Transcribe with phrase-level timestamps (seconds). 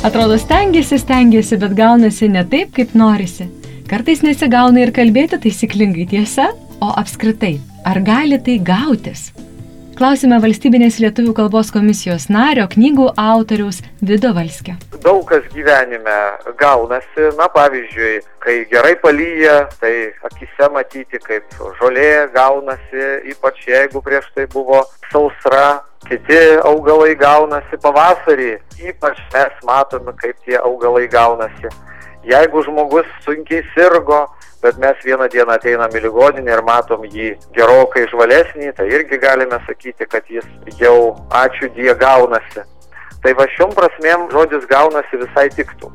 [0.00, 3.44] Atrodo, stengiasi, stengiasi, bet gaunasi ne taip, kaip norisi.
[3.84, 6.46] Kartais nesigauna ir kalbėti taisyklingai tiesa,
[6.80, 9.26] o apskritai, ar gali tai gautis?
[10.00, 14.78] Klausime valstybinės lietuvių kalbos komisijos nario knygų autoriaus Vido Valskio.
[15.04, 16.14] Daug kas gyvenime
[16.56, 19.92] gaunasi, na pavyzdžiui, kai gerai palyja, tai
[20.24, 28.54] akise matyti, kaip žolė gaunasi, ypač jeigu prieš tai buvo sausra, kiti augalai gaunasi pavasarį,
[28.80, 31.76] ypač mes matome, kaip tie augalai gaunasi.
[32.26, 34.26] Jeigu žmogus sunkiai sirgo,
[34.62, 39.60] bet mes vieną dieną ateinam į ligoninę ir matom jį gerokai žvalesnį, tai irgi galime
[39.66, 40.44] sakyti, kad jis
[40.80, 42.66] jau ačiū Die gaunasi.
[43.24, 45.90] Tai va šiom prasmėm žodis gaunasi visai tiktų.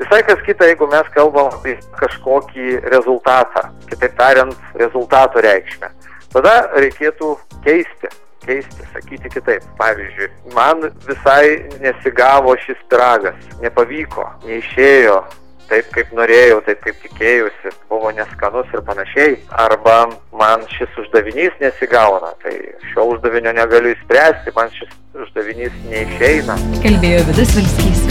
[0.00, 5.92] Visai kas kita, jeigu mes kalbam apie kažkokį rezultatą, kitaip tariant, rezultato reikšmę.
[6.32, 8.08] Tada reikėtų keisti
[8.46, 9.64] keisti, sakyti kitaip.
[9.78, 15.20] Pavyzdžiui, man visai nesigavo šis piragas, nepavyko, neišėjo
[15.70, 19.36] taip, kaip norėjau, taip, kaip tikėjusi, buvo neskanus ir panašiai.
[19.64, 19.98] Arba
[20.36, 22.56] man šis uždavinys nesigauna, tai
[22.90, 24.92] šio uždavinio negaliu įspręsti, man šis
[25.26, 26.58] uždavinys neišeina.
[26.84, 28.06] Kalbėjo Vidas Valskys.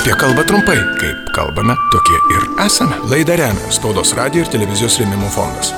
[0.00, 2.96] Apie kalbą trumpai, kaip kalbame, tokie ir esame.
[3.12, 5.74] Laidą remia Spaudos radio ir televizijos rėmimo fondas.